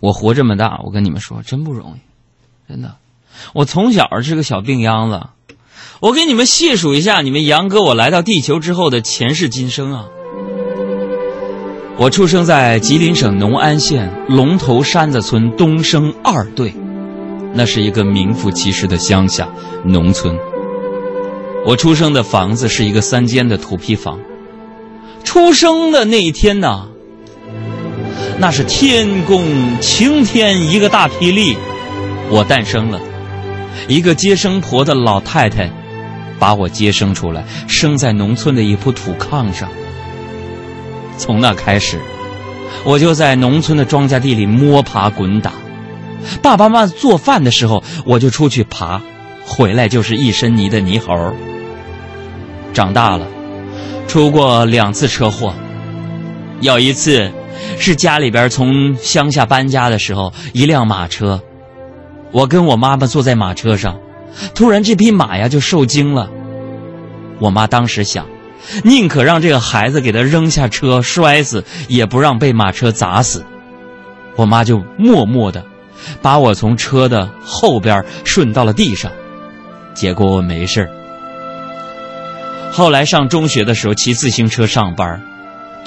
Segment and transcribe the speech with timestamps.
[0.00, 2.00] 我活这么大，我跟你们说，真不容易，
[2.68, 2.96] 真的。
[3.54, 5.20] 我从小是个小病秧子，
[6.00, 10.06] 我给你们细数一下，你们杨哥我来到地球之后的前世今生啊。
[11.96, 16.74] 我出生在吉林省农安县龙头山子村东升二队，
[17.52, 19.48] 那是一个名副其实的乡下
[19.84, 20.34] 农村。
[21.66, 24.18] 我出生的房子是一个三间的土坯房。
[25.24, 26.88] 出生的那一天呢，
[28.40, 29.44] 那是天公
[29.82, 31.58] 晴天，一个大霹雳，
[32.30, 32.98] 我诞生了。
[33.86, 35.70] 一个接生婆的老太太
[36.38, 39.68] 把我接生出来，生在农村的一铺土炕上。
[41.18, 42.00] 从那开始，
[42.82, 45.52] 我就在农村的庄稼地里摸爬滚打。
[46.40, 49.02] 爸爸妈妈做饭的时候，我就出去爬，
[49.44, 51.34] 回来就是一身泥的泥猴。
[52.72, 53.26] 长大了，
[54.08, 55.54] 出过两次车祸。
[56.62, 57.30] 有一次，
[57.78, 61.40] 是家里边从乡下搬家的时候，一辆马车，
[62.32, 63.98] 我跟我妈妈坐在马车上，
[64.54, 66.28] 突然这匹马呀就受惊了。
[67.38, 68.26] 我妈当时想。
[68.84, 73.42] 宁可让这个孩子给他扔下车摔死，也不让被马车砸死。
[74.36, 75.64] 我妈就默默的
[76.20, 79.10] 把我从车的后边顺到了地上，
[79.94, 80.88] 结果我没事
[82.70, 85.20] 后来上中学的时候骑自行车上班，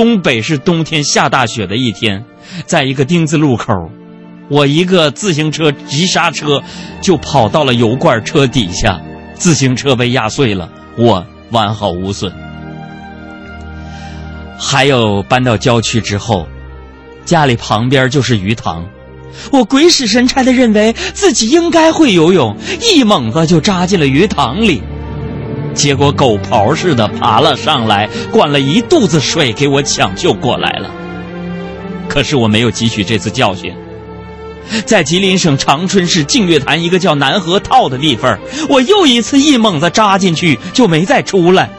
[0.00, 2.24] 东北是冬天下大雪的一天，
[2.64, 3.74] 在一个丁字路口，
[4.48, 6.62] 我一个自行车急刹车
[7.02, 8.98] 就跑到了油罐车底下，
[9.34, 12.32] 自行车被压碎了，我完好无损。
[14.58, 16.48] 还有搬到郊区之后，
[17.26, 18.86] 家里旁边就是鱼塘，
[19.52, 24.82] 我鬼使神差的认为自己应该会游泳，一猛子就扎进了鱼塘里，
[25.74, 30.90] 结果狗刨似的爬了上来，灌了一肚子水给我抢救过来了。
[32.08, 33.72] 可是我没有汲取这次教训，
[34.84, 41.70] 在吉林省长春市净月潭一个叫南河套的地方，我又一次一猛子扎进去就没再出来。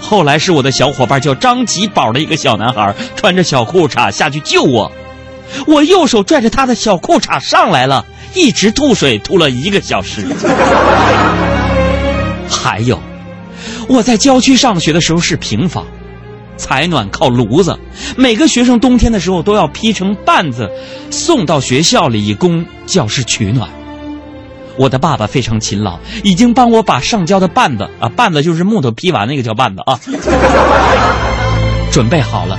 [0.00, 4.92] 后来是我的小伙伴叫张吉宝的一个小男孩，穿着小裤衩下去救我，
[5.66, 10.24] 我右手拽着他的小裤衩上来了，一直吐水吐了一个小时。
[12.54, 12.98] 还有，
[13.88, 15.84] 我在郊区上学的时候是平房，
[16.56, 17.78] 采暖靠炉子，
[18.16, 20.70] 每个学生冬天的时候都要劈成担子，
[21.10, 23.68] 送到学校里以供教室取暖。
[24.76, 30.00] 我的爸爸非常勤劳，已经帮我把上交的绊子啊，绊子就是木头劈完那个叫绊子啊，
[31.92, 32.58] 准备好了。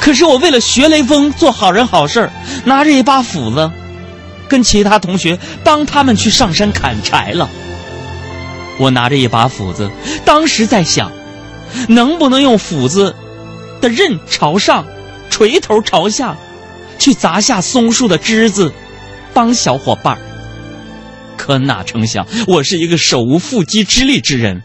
[0.00, 2.30] 可是我为了学雷锋，做好人好事
[2.64, 3.70] 拿着一把斧子，
[4.48, 7.48] 跟其他同学帮他们去上山砍柴了。
[8.78, 9.90] 我拿着一把斧子，
[10.24, 11.10] 当时在想，
[11.88, 13.14] 能不能用斧子
[13.80, 14.86] 的刃朝上，
[15.30, 16.36] 锤头朝下，
[16.98, 18.72] 去砸下松树的枝子，
[19.32, 20.18] 帮小伙伴
[21.36, 24.62] 可哪成想，我是一个手无缚鸡之力之人。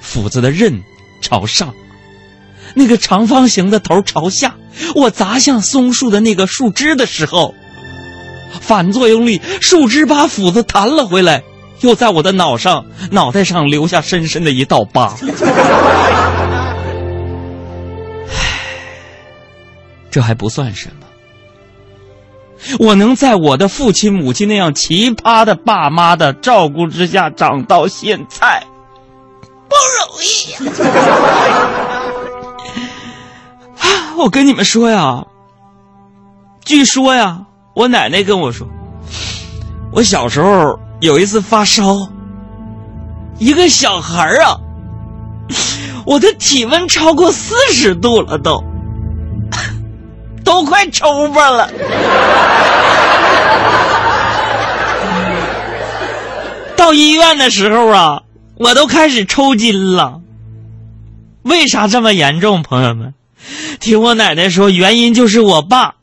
[0.00, 0.82] 斧子的刃
[1.20, 1.74] 朝上，
[2.74, 4.54] 那个长方形的头朝下。
[4.94, 7.54] 我砸向松树的那个树枝的时候，
[8.60, 11.42] 反作用力，树枝把斧子弹了回来，
[11.80, 15.14] 又在我的脑上、脑袋上留下深深的一道疤。
[18.28, 18.34] 唉，
[20.10, 21.06] 这还不算什么。
[22.80, 28.64] 我能在我的父亲母亲那样奇葩的爸妈的照顾之下长到现在，
[29.68, 30.54] 不容易
[33.78, 34.14] 啊！
[34.18, 35.24] 我跟你们说呀，
[36.64, 37.46] 据说呀，
[37.76, 38.66] 我奶奶跟我说，
[39.92, 42.08] 我小时候有一次发烧，
[43.38, 44.58] 一个小孩啊，
[46.04, 48.64] 我的体温超过四十度了都。
[50.44, 51.70] 都快抽巴了，
[56.74, 58.22] 到医院的时候啊，
[58.56, 60.22] 我都开始抽筋了。
[61.42, 62.62] 为啥这么严重？
[62.62, 63.12] 朋友们，
[63.78, 65.96] 听我奶奶说，原因就是我爸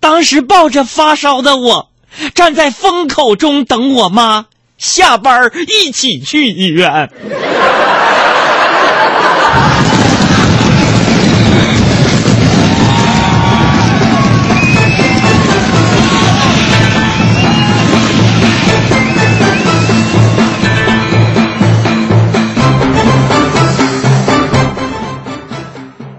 [0.00, 1.89] 当时抱着发烧的我，
[2.34, 4.46] 站在风口中等我妈
[4.78, 7.10] 下班一起去医院。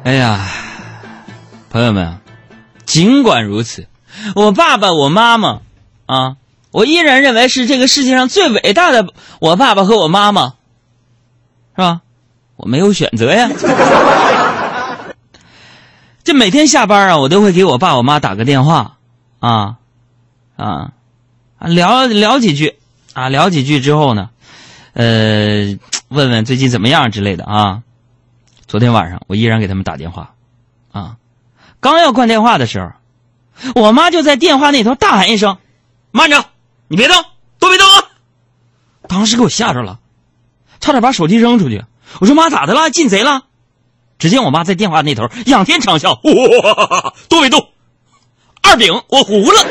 [0.04, 0.42] 哎呀，
[1.70, 2.20] 朋友们，
[2.86, 3.88] 尽管如此，
[4.36, 5.62] 我爸爸、我妈妈，
[6.12, 6.36] 啊，
[6.72, 10.56] 我依然认为是这个世界上最伟大的我爸爸和我妈妈，
[11.74, 12.02] 是吧？
[12.58, 13.50] 我没有选择呀。
[16.22, 18.98] 这每天下班啊，我都会给我爸我妈打个电话，
[19.40, 19.78] 啊
[20.58, 20.92] 啊
[21.62, 22.76] 聊聊几句
[23.14, 24.30] 啊聊几句之后呢，
[24.92, 25.80] 呃，
[26.10, 27.84] 问问最近怎么样之类的啊。
[28.68, 30.34] 昨天晚上我依然给他们打电话，
[30.92, 31.16] 啊，
[31.80, 32.92] 刚要挂电话的时候，
[33.82, 35.58] 我妈就在电话那头大喊一声
[36.12, 36.46] ：“慢着，
[36.88, 37.24] 你别动，
[37.60, 38.04] 都别动啊！”
[39.08, 40.00] 当时给我吓着了，
[40.80, 41.84] 差点把手机扔出去。
[42.20, 42.90] 我说：“妈，咋的了？
[42.90, 43.44] 进贼了？”
[44.20, 47.70] 只见我妈在电话那头仰天长啸：“哇，都别动，
[48.62, 49.66] 二饼我糊了。”